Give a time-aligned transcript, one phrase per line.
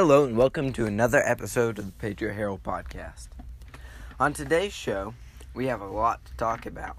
[0.00, 3.26] Hello, and welcome to another episode of the Patriot Herald podcast.
[4.20, 5.12] On today's show,
[5.54, 6.96] we have a lot to talk about.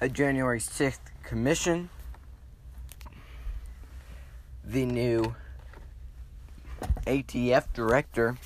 [0.00, 1.90] A January 6th commission,
[4.64, 5.36] the new
[7.06, 8.36] ATF director,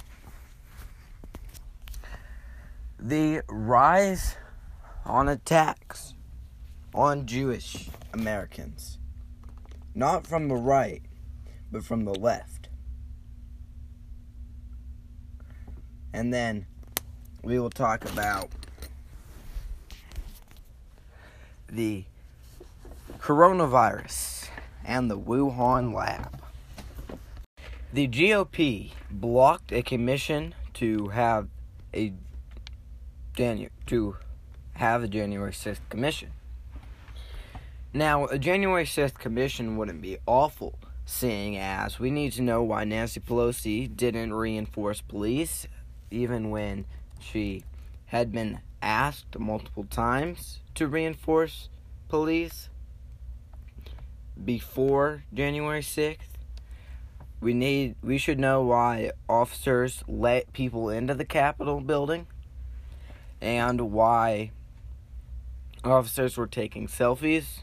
[2.98, 4.36] the rise
[5.06, 6.12] on attacks
[6.94, 8.98] on Jewish Americans.
[9.94, 11.00] Not from the right,
[11.72, 12.55] but from the left.
[16.16, 16.64] And then
[17.42, 18.48] we will talk about
[21.68, 22.04] the
[23.18, 24.48] coronavirus
[24.82, 26.40] and the Wuhan lab.
[27.92, 31.48] The GOP blocked a commission to have
[31.92, 32.14] a
[33.36, 34.16] Janu- to
[34.72, 36.30] have a January 6th commission.
[37.92, 42.84] Now, a January 6th commission wouldn't be awful, seeing as we need to know why
[42.84, 45.68] Nancy Pelosi didn't reinforce police,
[46.10, 46.86] even when
[47.20, 47.64] she
[48.06, 51.68] had been asked multiple times to reinforce
[52.08, 52.68] police
[54.42, 56.18] before January 6th.
[57.40, 62.26] We need we should know why officers let people into the Capitol building
[63.40, 64.52] and why
[65.84, 67.62] officers were taking selfies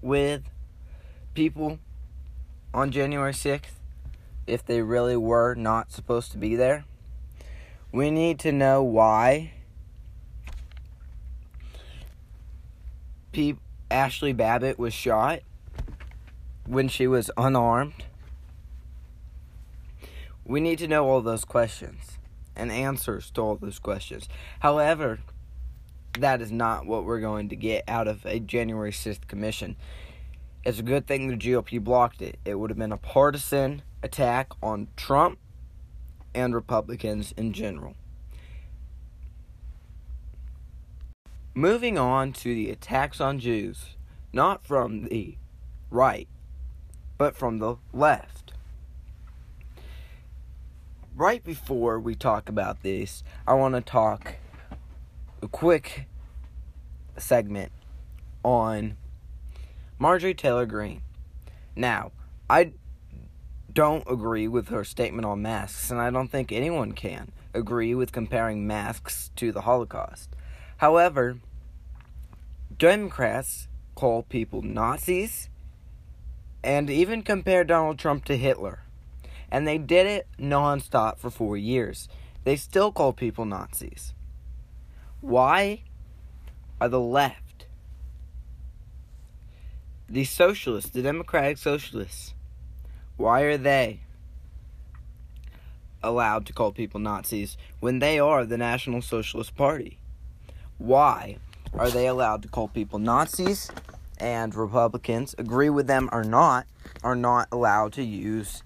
[0.00, 0.42] with
[1.34, 1.78] people
[2.72, 3.80] on January 6th
[4.46, 6.84] if they really were not supposed to be there.
[7.94, 9.52] We need to know why
[13.30, 13.54] Pe-
[13.88, 15.42] Ashli Babbitt was shot
[16.66, 18.06] when she was unarmed.
[20.44, 22.18] We need to know all those questions
[22.56, 24.28] and answers to all those questions.
[24.58, 25.20] However,
[26.18, 29.76] that is not what we're going to get out of a January 6th commission.
[30.64, 32.40] It's a good thing the GOP blocked it.
[32.44, 35.38] It would have been a partisan attack on Trump
[36.34, 37.94] and Republicans in general.
[41.54, 43.96] Moving on to the attacks on Jews,
[44.32, 45.36] not from the
[45.90, 46.28] right,
[47.16, 48.52] but from the left.
[51.14, 54.34] Right before we talk about this, I want to talk
[55.40, 56.06] a quick
[57.16, 57.70] segment
[58.42, 58.96] on
[59.98, 61.02] Marjorie Taylor Greene.
[61.76, 62.10] Now,
[62.50, 62.72] I
[63.74, 68.12] don't agree with her statement on masks, and I don't think anyone can agree with
[68.12, 70.30] comparing masks to the Holocaust.
[70.78, 71.38] However,
[72.76, 75.48] Democrats call people Nazis
[76.62, 78.80] and even compare Donald Trump to Hitler.
[79.50, 82.08] And they did it nonstop for four years.
[82.44, 84.14] They still call people Nazis.
[85.20, 85.82] Why
[86.80, 87.66] are the left,
[90.08, 92.34] the socialists, the democratic socialists,
[93.16, 94.00] why are they
[96.02, 99.98] allowed to call people Nazis when they are the National Socialist Party?
[100.78, 101.38] Why
[101.72, 103.70] are they allowed to call people Nazis
[104.18, 106.66] and Republicans, agree with them or not,
[107.02, 108.62] are not allowed to use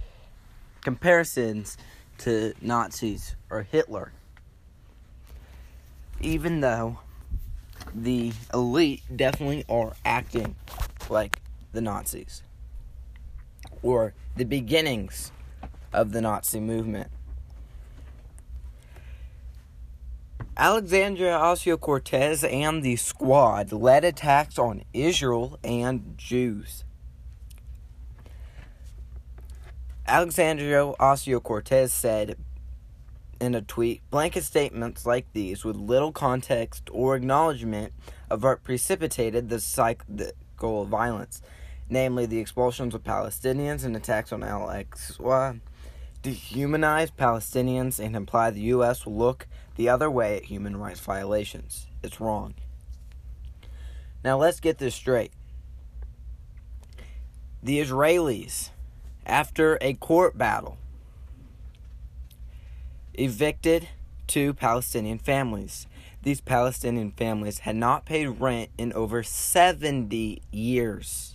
[0.83, 1.77] comparisons
[2.19, 4.13] to Nazis or Hitler?
[6.21, 6.99] even though
[7.95, 10.55] the elite definitely are acting
[11.09, 11.41] like
[11.73, 12.43] the Nazis
[13.83, 15.33] or the beginnings
[15.93, 17.11] of the Nazi movement.
[20.57, 26.85] Alexandria Ocasio Cortez and the squad led attacks on Israel and Jews.
[30.07, 32.37] Alexandria Ocasio Cortez said
[33.41, 37.93] in a tweet blanket statements like these with little context or acknowledgement
[38.29, 41.41] of what precipitated the cycle of violence,
[41.89, 45.61] namely the expulsions of Palestinians and attacks on Al Aqsa,
[46.23, 49.07] dehumanize Palestinians and imply the U.S.
[49.07, 51.87] will look the other way at human rights violations.
[52.03, 52.55] It's wrong.
[54.25, 55.33] Now let's get this straight.
[57.63, 58.71] The Israelis,
[59.25, 60.79] after a court battle,
[63.15, 63.89] evicted
[64.27, 65.87] two Palestinian families.
[66.23, 71.28] These Palestinian families had not paid rent in over 70 years.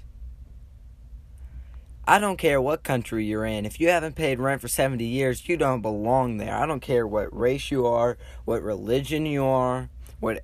[2.05, 3.65] I don't care what country you're in.
[3.65, 6.53] If you haven't paid rent for 70 years, you don't belong there.
[6.53, 9.89] I don't care what race you are, what religion you are,
[10.19, 10.43] what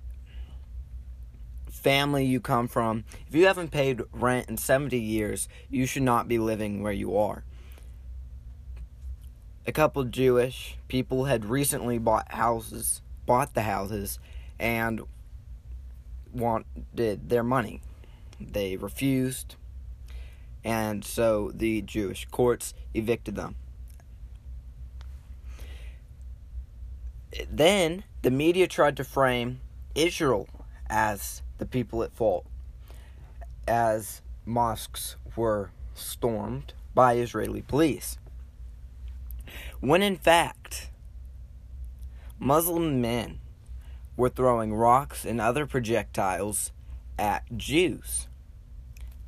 [1.70, 3.04] family you come from.
[3.28, 7.18] If you haven't paid rent in 70 years, you should not be living where you
[7.18, 7.44] are.
[9.68, 14.18] A couple Jewish people had recently bought houses, bought the houses,
[14.58, 15.02] and
[16.34, 17.82] wanted their money.
[18.40, 19.56] They refused
[20.64, 23.56] and so the Jewish courts evicted them.
[27.50, 29.62] Then the media tried to frame
[29.96, 30.48] Israel
[30.90, 32.46] as the people at fault,
[33.68, 38.18] as mosques were stormed by Israeli police.
[39.80, 40.90] When in fact,
[42.40, 43.40] Muslim men
[44.16, 46.72] were throwing rocks and other projectiles
[47.18, 48.29] at Jews.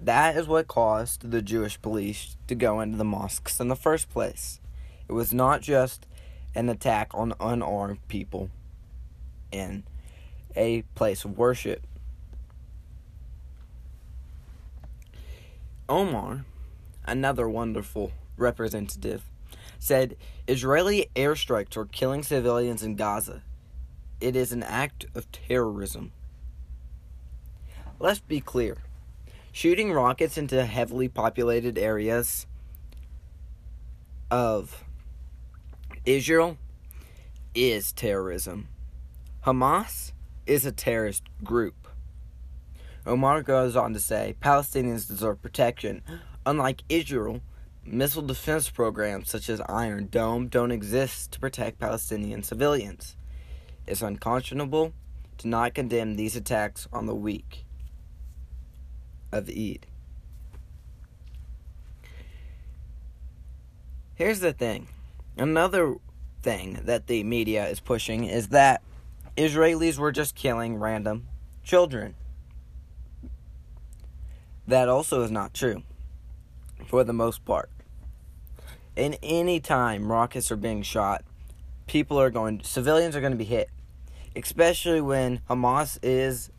[0.03, 4.09] That is what caused the Jewish police to go into the mosques in the first
[4.09, 4.59] place.
[5.07, 6.07] It was not just
[6.55, 8.49] an attack on unarmed people
[9.51, 9.83] in
[10.55, 11.85] a place of worship.
[15.87, 16.45] Omar,
[17.05, 19.23] another wonderful representative,
[19.77, 20.15] said
[20.47, 23.43] Israeli airstrikes are killing civilians in Gaza.
[24.19, 26.11] It is an act of terrorism.
[27.99, 28.77] Let's be clear.
[29.53, 32.47] Shooting rockets into heavily populated areas
[34.29, 34.85] of
[36.05, 36.57] Israel
[37.53, 38.69] is terrorism.
[39.45, 40.13] Hamas
[40.45, 41.89] is a terrorist group.
[43.05, 46.01] Omar goes on to say Palestinians deserve protection.
[46.45, 47.41] Unlike Israel,
[47.83, 53.17] missile defense programs such as Iron Dome don't exist to protect Palestinian civilians.
[53.85, 54.93] It's unconscionable
[55.39, 57.65] to not condemn these attacks on the weak
[59.31, 59.85] of Eid.
[64.15, 64.87] Here's the thing.
[65.37, 65.95] Another
[66.43, 68.81] thing that the media is pushing is that
[69.37, 71.27] Israelis were just killing random
[71.63, 72.15] children.
[74.67, 75.83] That also is not true,
[76.85, 77.69] for the most part.
[78.95, 81.23] In any time rockets are being shot,
[81.87, 83.69] people are going, civilians are going to be hit,
[84.35, 86.51] especially when Hamas is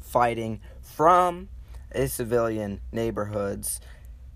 [0.00, 1.48] fighting from
[2.06, 3.80] civilian neighborhoods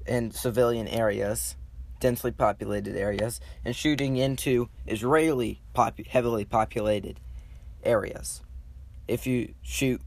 [0.07, 1.57] and civilian areas,
[2.01, 7.21] densely populated areas, and shooting into Israeli pop- heavily populated
[7.85, 8.41] areas.
[9.07, 10.01] If you shoot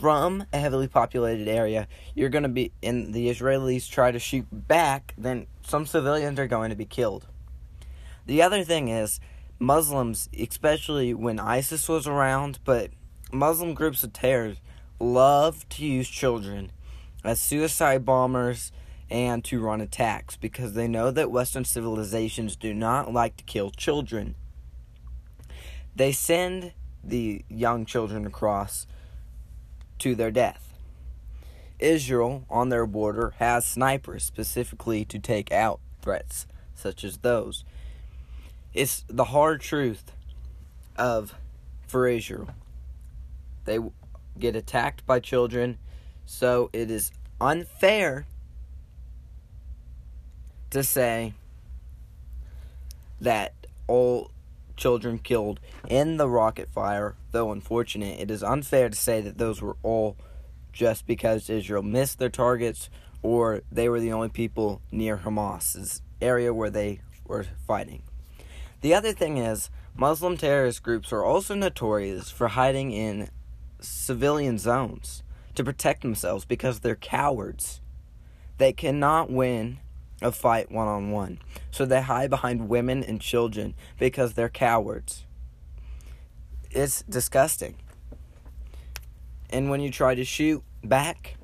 [0.00, 4.46] from a heavily populated area, you're going to be, and the Israelis try to shoot
[4.50, 7.26] back, then some civilians are going to be killed.
[8.26, 9.20] The other thing is,
[9.58, 12.90] Muslims, especially when ISIS was around, but
[13.32, 14.54] Muslim groups of terror
[15.00, 16.70] love to use children
[17.28, 18.72] as suicide bombers
[19.10, 23.70] and to run attacks because they know that Western civilizations do not like to kill
[23.70, 24.34] children.
[25.94, 26.72] They send
[27.04, 28.86] the young children across
[29.98, 30.72] to their death.
[31.78, 37.62] Israel, on their border, has snipers specifically to take out threats such as those.
[38.72, 40.12] It's the hard truth
[40.96, 41.34] of
[41.86, 42.48] for Israel.
[43.66, 43.80] They
[44.38, 45.76] get attacked by children,
[46.28, 47.10] so it is
[47.40, 48.26] unfair
[50.68, 51.32] to say
[53.18, 53.54] that
[53.86, 54.30] all
[54.76, 55.58] children killed
[55.88, 60.18] in the rocket fire, though unfortunate, it is unfair to say that those were all
[60.70, 62.90] just because Israel missed their targets
[63.22, 68.02] or they were the only people near Hamas's area where they were fighting.
[68.82, 73.30] The other thing is, Muslim terrorist groups are also notorious for hiding in
[73.80, 75.22] civilian zones
[75.58, 77.80] to protect themselves because they're cowards.
[78.58, 79.80] They cannot win
[80.22, 81.40] a fight one on one.
[81.72, 85.24] So they hide behind women and children because they're cowards.
[86.70, 87.74] It's disgusting.
[89.50, 91.36] And when you try to shoot back,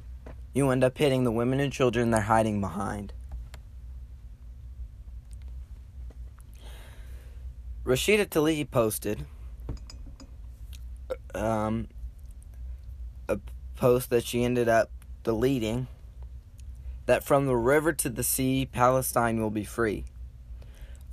[0.52, 3.12] you end up hitting the women and children they're hiding behind.
[7.84, 9.26] Rashida Tlaib posted
[11.34, 11.88] um,
[13.84, 14.90] post that she ended up
[15.24, 15.86] deleting
[17.04, 20.06] that from the river to the sea, Palestine will be free.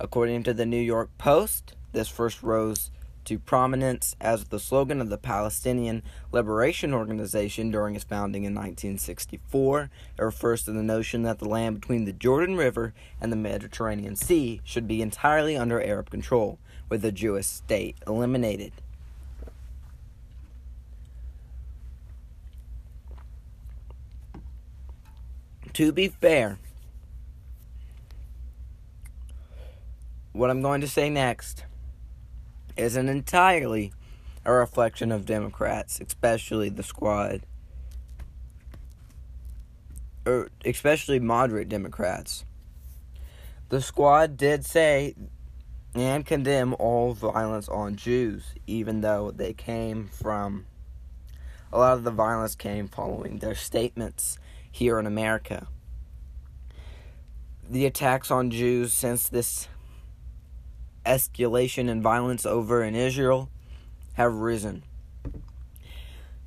[0.00, 2.90] According to the New York Post, this first rose
[3.26, 6.02] to prominence as the slogan of the Palestinian
[6.32, 9.90] Liberation Organization during its founding in 1964.
[10.16, 14.16] It refers to the notion that the land between the Jordan River and the Mediterranean
[14.16, 18.72] Sea should be entirely under Arab control, with the Jewish state eliminated.
[25.74, 26.58] To be fair,
[30.32, 31.64] what I'm going to say next
[32.76, 33.92] isn't entirely
[34.44, 37.42] a reflection of Democrats, especially the squad,
[40.26, 42.44] or especially moderate Democrats.
[43.68, 45.14] The squad did say
[45.94, 50.66] and condemn all violence on Jews, even though they came from
[51.72, 54.38] a lot of the violence came following their statements
[54.72, 55.68] here in America.
[57.68, 59.68] The attacks on Jews since this
[61.06, 63.48] escalation in violence over in Israel
[64.14, 64.82] have risen.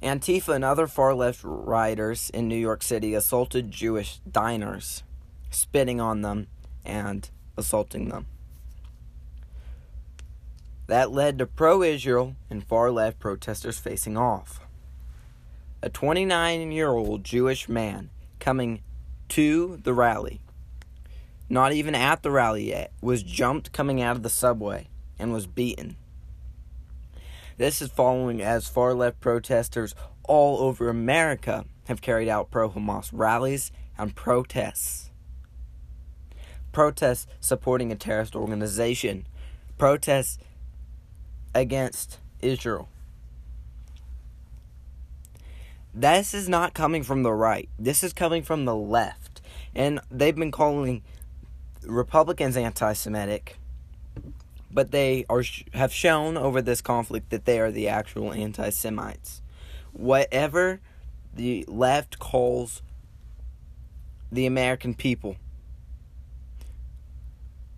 [0.02, 5.04] Antifa and other far left rioters in New York City assaulted Jewish diners,
[5.50, 6.48] spitting on them
[6.84, 8.28] and assaulting them.
[10.88, 14.60] That led to pro Israel and far left protesters facing off.
[15.82, 18.82] A 29 year old Jewish man coming
[19.30, 20.42] to the rally,
[21.50, 24.88] not even at the rally yet, was jumped coming out of the subway
[25.18, 25.96] and was beaten.
[27.58, 33.10] This is following as far left protesters all over America have carried out pro Hamas
[33.14, 35.12] rallies and protests.
[36.72, 39.28] Protests supporting a terrorist organization.
[39.78, 40.38] Protests
[41.54, 42.90] against Israel.
[45.98, 47.70] This is not coming from the right.
[47.80, 49.42] This is coming from the left.
[49.74, 51.04] And they've been calling
[51.84, 53.58] Republicans anti Semitic,
[54.70, 59.42] but they are have shown over this conflict that they are the actual anti Semites.
[59.94, 60.82] Whatever
[61.34, 62.82] the left calls
[64.30, 65.38] the American people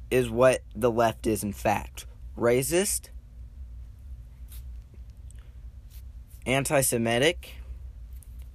[0.09, 3.09] is what the left is, in fact racist,
[6.47, 7.56] anti Semitic,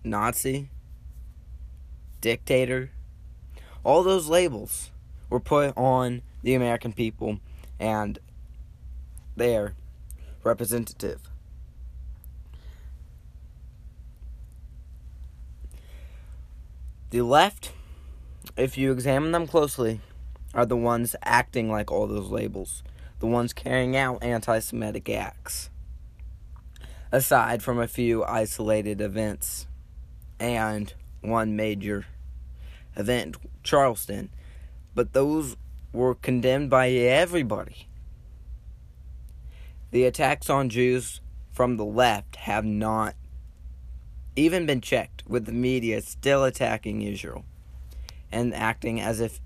[0.04, 0.68] Nazi,
[2.20, 2.90] dictator.
[3.84, 4.90] All those labels
[5.30, 7.40] were put on the American people
[7.78, 8.18] and
[9.36, 9.74] their
[10.44, 11.20] representative.
[17.10, 17.72] The left,
[18.56, 20.00] if you examine them closely,
[20.54, 22.82] are the ones acting like all those labels,
[23.20, 25.70] the ones carrying out anti Semitic acts
[27.12, 29.66] aside from a few isolated events
[30.42, 32.04] and one major
[32.96, 34.28] event, Charleston.
[34.92, 35.56] But those
[35.92, 37.86] were condemned by everybody.
[39.92, 41.20] The attacks on Jews
[41.52, 43.14] from the left have not
[44.34, 47.44] even been checked, with the media still attacking Israel
[48.32, 49.40] and acting as if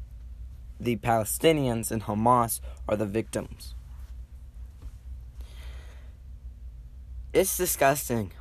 [0.80, 3.74] the Palestinians and Hamas are the victims.
[7.34, 8.32] It's disgusting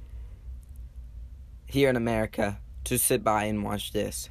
[1.76, 4.30] here in America to sit by and watch this.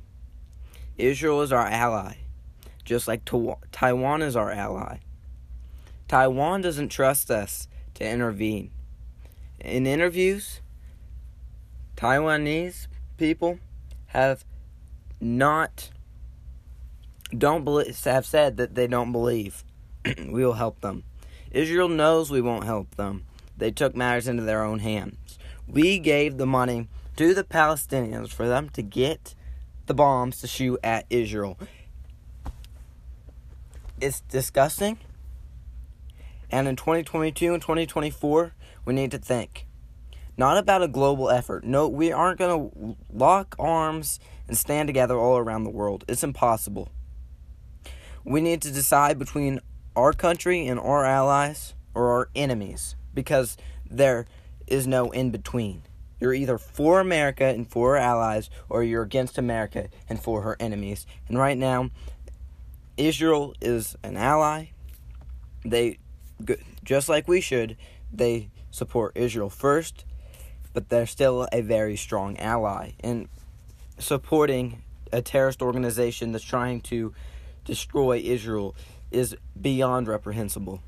[0.96, 2.14] Israel is our ally,
[2.84, 3.22] just like
[3.70, 5.00] Taiwan is our ally.
[6.08, 8.70] Taiwan doesn't trust us to intervene.
[9.60, 10.62] In interviews,
[11.96, 12.86] Taiwanese
[13.18, 13.58] people
[14.06, 14.44] have
[15.20, 15.90] not
[17.36, 19.64] don't believe, have said that they don't believe
[20.04, 21.04] we will help them.
[21.50, 25.38] Israel knows we won't help them they took matters into their own hands.
[25.66, 29.34] We gave the money to the Palestinians for them to get
[29.86, 31.58] the bombs to shoot at Israel.
[34.00, 34.98] It's disgusting.
[36.50, 38.54] And in 2022 and 2024,
[38.84, 39.66] we need to think
[40.36, 41.64] not about a global effort.
[41.64, 44.18] No, we aren't going to lock arms
[44.48, 46.04] and stand together all around the world.
[46.08, 46.90] It's impossible.
[48.24, 49.60] We need to decide between
[49.94, 53.56] our country and our allies or our enemies because
[53.88, 54.26] there
[54.66, 55.82] is no in between.
[56.24, 60.56] You're either for America and for her allies, or you're against America and for her
[60.58, 61.04] enemies.
[61.28, 61.90] And right now,
[62.96, 64.68] Israel is an ally.
[65.66, 65.98] They,
[66.82, 67.76] just like we should,
[68.10, 70.06] they support Israel first,
[70.72, 72.92] but they're still a very strong ally.
[73.00, 73.28] And
[73.98, 77.12] supporting a terrorist organization that's trying to
[77.66, 78.74] destroy Israel
[79.10, 80.80] is beyond reprehensible.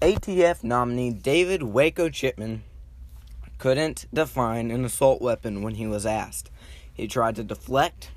[0.00, 2.62] ATF nominee David Waco Chipman
[3.60, 6.50] couldn't define an assault weapon when he was asked.
[6.94, 8.10] He tried to deflect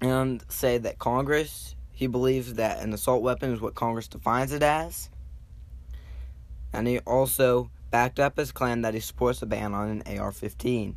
[0.00, 4.62] and say that Congress, he believes that an assault weapon is what Congress defines it
[4.62, 5.10] as.
[6.72, 10.30] And he also backed up his claim that he supports a ban on an AR
[10.30, 10.96] 15.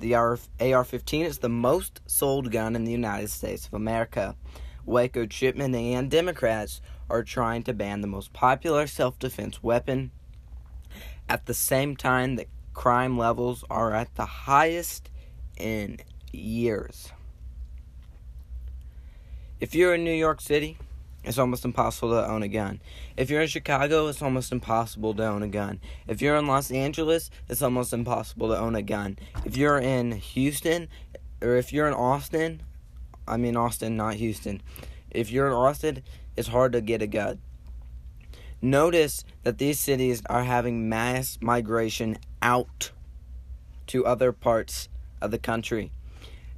[0.00, 4.36] The AR 15 is the most sold gun in the United States of America.
[4.84, 10.10] Waco Chipman and Democrats are trying to ban the most popular self defense weapon
[11.26, 15.10] at the same time that crime levels are at the highest
[15.56, 15.98] in
[16.32, 17.10] years.
[19.60, 20.76] If you're in New York City,
[21.22, 22.82] it's almost impossible to own a gun.
[23.16, 25.80] If you're in Chicago, it's almost impossible to own a gun.
[26.06, 29.18] If you're in Los Angeles, it's almost impossible to own a gun.
[29.46, 30.88] If you're in Houston,
[31.40, 32.62] or if you're in Austin,
[33.26, 34.60] I mean Austin, not Houston.
[35.10, 36.02] If you're in Austin,
[36.36, 37.38] it's hard to get a gun.
[38.64, 42.92] Notice that these cities are having mass migration out
[43.88, 44.88] to other parts
[45.20, 45.92] of the country.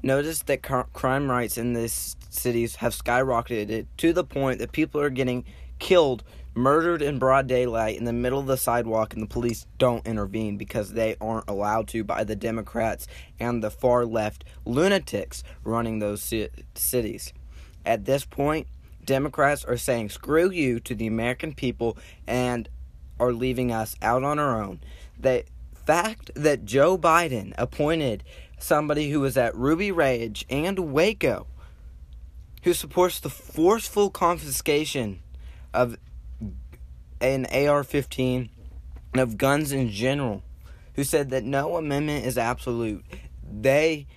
[0.04, 5.10] Notice that crime rates in these cities have skyrocketed to the point that people are
[5.10, 5.44] getting
[5.80, 6.22] killed,
[6.54, 10.56] murdered in broad daylight in the middle of the sidewalk, and the police don't intervene
[10.56, 13.08] because they aren't allowed to by the Democrats
[13.40, 16.32] and the far left lunatics running those
[16.76, 17.32] cities.
[17.84, 18.68] At this point,
[19.06, 21.96] Democrats are saying screw you to the American people
[22.26, 22.68] and
[23.18, 24.80] are leaving us out on our own.
[25.18, 25.44] The
[25.86, 28.24] fact that Joe Biden appointed
[28.58, 31.46] somebody who was at Ruby Ridge and Waco
[32.66, 35.20] who supports the forceful confiscation
[35.72, 35.96] of
[37.20, 38.50] an AR 15
[39.12, 40.42] and of guns in general,
[40.94, 43.04] who said that no amendment is absolute.
[43.48, 44.08] They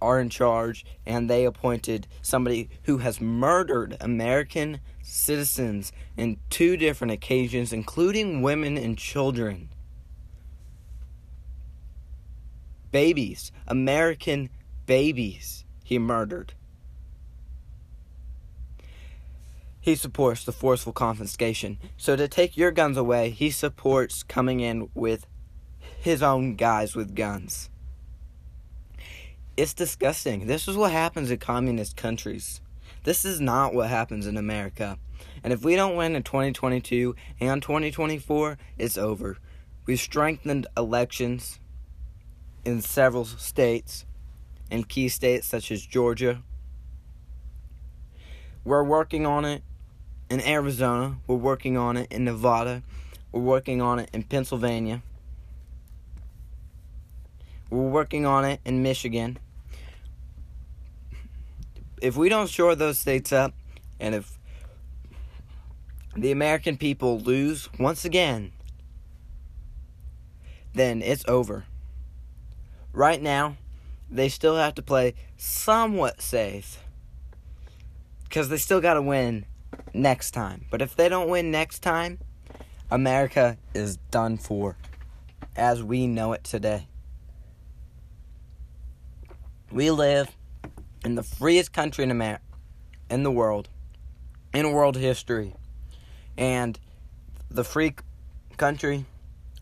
[0.00, 7.12] are in charge and they appointed somebody who has murdered American citizens in two different
[7.12, 9.68] occasions, including women and children.
[12.90, 14.50] Babies, American
[14.86, 16.54] babies, he murdered.
[19.80, 21.78] He supports the forceful confiscation.
[21.96, 25.26] So, to take your guns away, he supports coming in with
[25.98, 27.70] his own guys with guns.
[29.58, 30.46] It's disgusting.
[30.46, 32.60] This is what happens in communist countries.
[33.02, 34.98] This is not what happens in America.
[35.42, 39.36] And if we don't win in 2022 and 2024, it's over.
[39.84, 41.58] We've strengthened elections
[42.64, 44.06] in several states,
[44.70, 46.40] in key states such as Georgia.
[48.62, 49.64] We're working on it
[50.30, 51.16] in Arizona.
[51.26, 52.84] We're working on it in Nevada.
[53.32, 55.02] We're working on it in Pennsylvania.
[57.70, 59.40] We're working on it in Michigan
[62.02, 63.54] if we don't shore those states up,
[64.00, 64.38] and if
[66.16, 68.52] the American people lose once again,
[70.74, 71.64] then it's over.
[72.92, 73.56] Right now,
[74.10, 76.82] they still have to play somewhat safe
[78.24, 79.46] because they still got to win
[79.94, 80.64] next time.
[80.70, 82.18] But if they don't win next time,
[82.90, 84.76] America is done for
[85.56, 86.86] as we know it today.
[89.70, 90.34] We live
[91.08, 92.42] in the freest country in America,
[93.08, 93.70] in the world,
[94.52, 95.54] in world history,
[96.36, 96.78] and
[97.50, 97.94] the free
[98.58, 99.06] country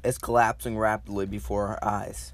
[0.03, 2.33] is collapsing rapidly before our eyes.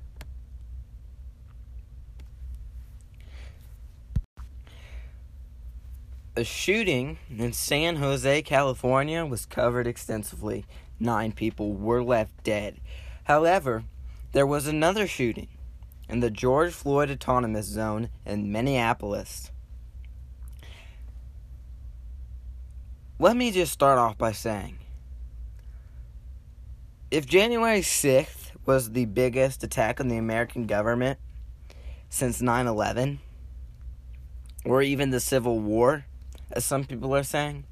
[6.34, 10.64] A shooting in San Jose, California was covered extensively.
[10.98, 12.80] Nine people were left dead.
[13.24, 13.84] However,
[14.32, 15.48] there was another shooting
[16.12, 19.50] in the George Floyd Autonomous Zone in Minneapolis.
[23.18, 24.76] Let me just start off by saying
[27.10, 31.18] if January 6th was the biggest attack on the American government
[32.10, 33.18] since 9 11,
[34.66, 36.04] or even the Civil War,
[36.50, 37.64] as some people are saying,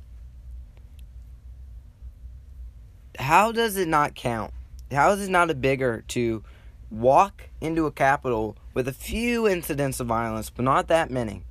[3.18, 4.54] how does it not count?
[4.90, 6.42] How is it not a bigger to
[6.90, 11.44] walk into a capital with a few incidents of violence, but not that many.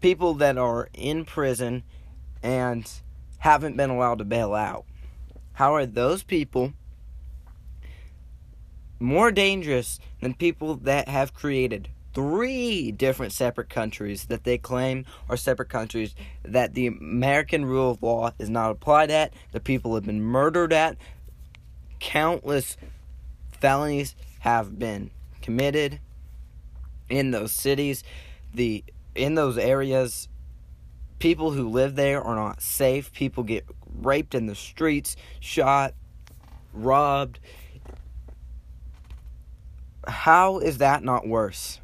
[0.00, 1.82] People that are in prison
[2.42, 2.90] and
[3.38, 4.84] haven't been allowed to bail out.
[5.54, 6.74] How are those people
[9.00, 15.36] more dangerous than people that have created three different separate countries that they claim are
[15.36, 20.06] separate countries that the American rule of law is not applied at, the people have
[20.06, 20.96] been murdered at,
[22.00, 22.78] countless
[23.60, 24.14] felonies
[24.46, 25.10] have been
[25.42, 25.98] committed
[27.08, 28.04] in those cities.
[28.54, 28.84] The
[29.16, 30.28] in those areas,
[31.18, 33.12] people who live there are not safe.
[33.12, 33.66] People get
[34.00, 35.94] raped in the streets, shot,
[36.72, 37.40] robbed.
[40.06, 41.80] How is that not worse?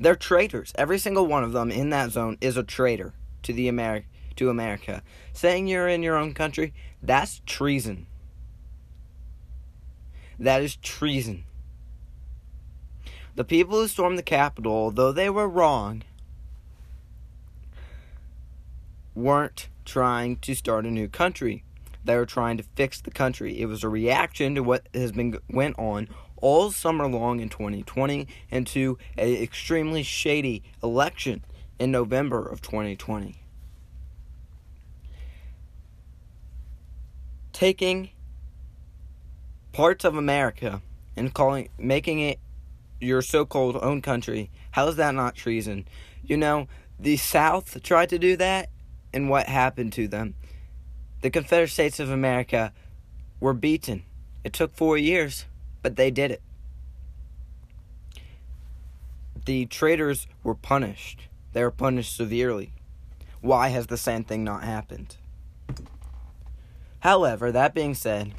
[0.00, 0.72] They're traitors.
[0.74, 3.12] Every single one of them in that zone is a traitor
[3.44, 5.02] to the Ameri- to America.
[5.32, 8.08] Saying you're in your own country, that's treason.
[10.40, 11.44] That is treason.
[13.38, 16.02] The people who stormed the Capitol, though they were wrong,
[19.14, 21.62] weren't trying to start a new country.
[22.04, 23.60] They were trying to fix the country.
[23.60, 28.26] It was a reaction to what has been went on all summer long in 2020
[28.50, 31.44] and to an extremely shady election
[31.78, 33.36] in November of 2020.
[37.52, 38.10] Taking
[39.72, 40.82] parts of America
[41.14, 42.40] and calling making it
[43.00, 44.50] your so-called own country.
[44.72, 45.86] How is that not treason?
[46.24, 48.70] You know, the South tried to do that,
[49.12, 50.34] and what happened to them?
[51.22, 52.72] The Confederate States of America
[53.40, 54.04] were beaten.
[54.44, 55.46] It took four years,
[55.82, 56.42] but they did it.
[59.46, 61.28] The traitors were punished.
[61.52, 62.72] They were punished severely.
[63.40, 65.16] Why has the same thing not happened?
[67.00, 68.34] However, that being said,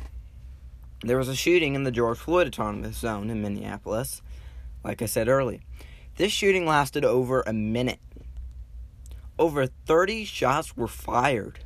[1.02, 4.22] there was a shooting in the George Floyd Autonomous Zone in Minneapolis,
[4.84, 5.60] like I said earlier.
[6.18, 8.00] This shooting lasted over a minute.
[9.38, 11.60] Over 30 shots were fired.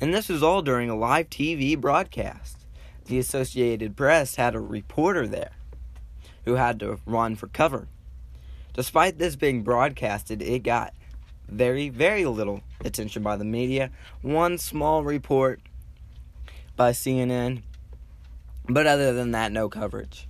[0.00, 2.66] And this was all during a live TV broadcast.
[3.04, 5.52] The Associated Press had a reporter there
[6.44, 7.88] who had to run for cover.
[8.74, 10.94] Despite this being broadcasted, it got
[11.48, 13.90] very, very little attention by the media.
[14.22, 15.60] One small report
[16.74, 17.62] by CNN,
[18.68, 20.26] but other than that, no coverage.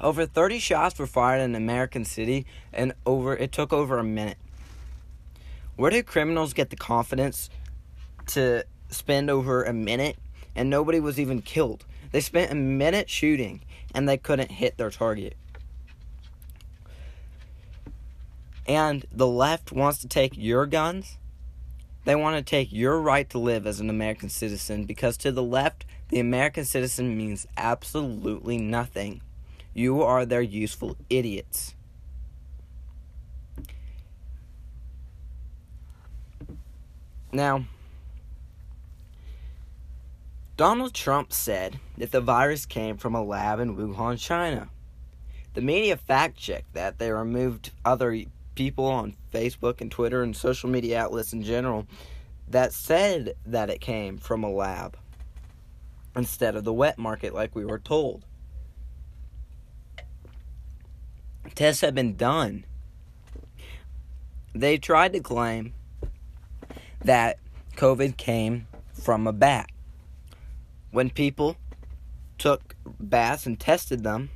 [0.00, 4.38] Over 30 shots were fired in American City, and over it took over a minute.
[5.76, 7.50] Where did criminals get the confidence
[8.28, 10.16] to spend over a minute
[10.54, 11.86] and nobody was even killed?
[12.12, 13.62] They spent a minute shooting
[13.94, 15.36] and they couldn't hit their target.
[18.66, 21.16] And the left wants to take your guns.
[22.04, 25.42] They want to take your right to live as an American citizen because to the
[25.42, 29.22] left, the American citizen means absolutely nothing.
[29.72, 31.74] You are their useful idiots.
[37.32, 37.64] Now,
[40.56, 44.68] Donald Trump said that the virus came from a lab in Wuhan, China.
[45.54, 46.98] The media fact checked that.
[46.98, 51.86] They removed other people on Facebook and Twitter and social media outlets in general
[52.48, 54.96] that said that it came from a lab
[56.16, 58.26] instead of the wet market like we were told.
[61.54, 62.64] Tests have been done.
[64.54, 65.74] They tried to claim
[67.04, 67.38] that
[67.76, 69.70] COVID came from a bat.
[70.90, 71.56] When people
[72.38, 74.30] took bats and tested them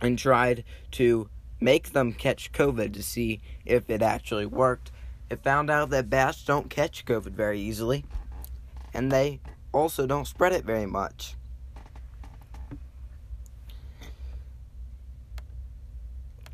[0.00, 1.28] and tried to
[1.60, 4.90] make them catch COVID to see if it actually worked,
[5.30, 8.04] it found out that bats don't catch COVID very easily
[8.94, 9.40] and they
[9.72, 11.34] also don't spread it very much.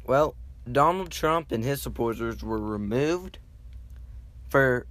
[0.07, 0.35] Well,
[0.71, 3.39] Donald Trump and his supporters were removed
[4.49, 4.87] for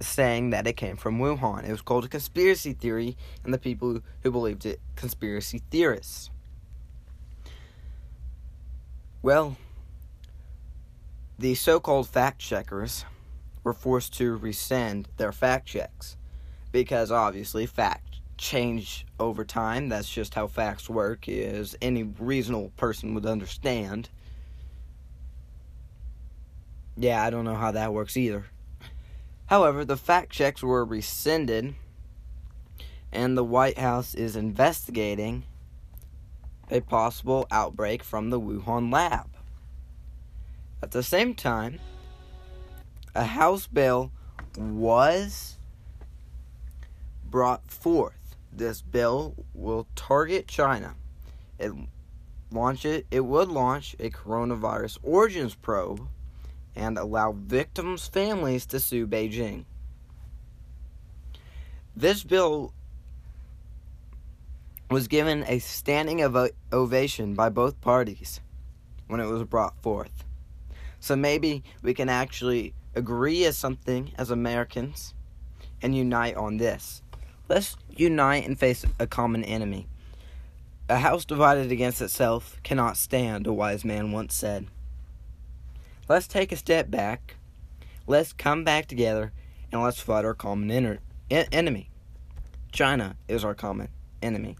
[0.00, 1.64] saying that it came from Wuhan.
[1.64, 6.30] It was called a conspiracy theory, and the people who believed it, conspiracy theorists.
[9.20, 9.56] Well,
[11.38, 13.04] the so called fact checkers
[13.64, 16.16] were forced to rescind their fact checks
[16.72, 19.88] because obviously facts change over time.
[19.88, 24.08] That's just how facts work, as any reasonable person would understand.
[26.96, 28.46] Yeah, I don't know how that works either.
[29.46, 31.74] However, the fact checks were rescinded,
[33.10, 35.44] and the White House is investigating
[36.70, 39.28] a possible outbreak from the Wuhan lab.
[40.82, 41.78] At the same time,
[43.14, 44.10] a House bill
[44.56, 45.58] was
[47.24, 48.36] brought forth.
[48.52, 50.94] This bill will target China.
[51.58, 51.72] It
[52.50, 56.06] launch it it would launch a coronavirus origins probe
[56.74, 59.64] and allow victims' families to sue Beijing.
[61.94, 62.72] This bill
[64.90, 66.22] was given a standing
[66.72, 68.40] ovation by both parties
[69.06, 70.24] when it was brought forth.
[71.00, 75.14] So maybe we can actually agree as something as Americans
[75.80, 77.02] and unite on this.
[77.48, 79.88] Let's unite and face a common enemy.
[80.88, 84.66] A house divided against itself cannot stand, a wise man once said.
[86.12, 87.36] Let's take a step back.
[88.06, 89.32] Let's come back together
[89.72, 90.98] and let's fight our common en-
[91.30, 91.88] enemy.
[92.70, 93.88] China is our common
[94.20, 94.58] enemy.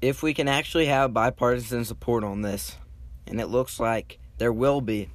[0.00, 2.78] If we can actually have bipartisan support on this,
[3.26, 5.10] and it looks like there will be,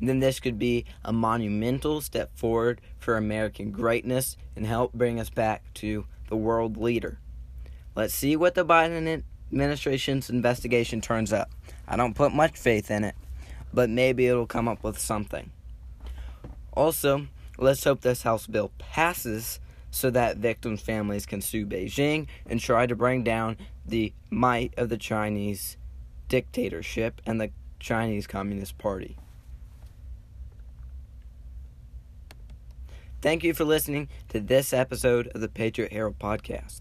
[0.00, 5.28] then this could be a monumental step forward for American greatness and help bring us
[5.28, 7.18] back to the world leader.
[7.94, 11.50] Let's see what the Biden administration's investigation turns up.
[11.86, 13.14] I don't put much faith in it,
[13.72, 15.50] but maybe it'll come up with something.
[16.72, 19.60] Also, let's hope this House bill passes
[19.92, 24.88] so that victims' families can sue Beijing and try to bring down the might of
[24.88, 25.76] the Chinese
[26.28, 29.16] dictatorship and the Chinese Communist Party.
[33.22, 36.80] Thank you for listening to this episode of the Patriot Herald Podcast.